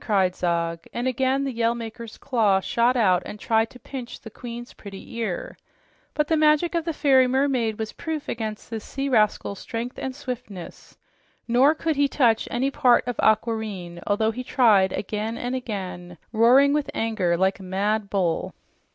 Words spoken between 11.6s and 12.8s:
could he touch any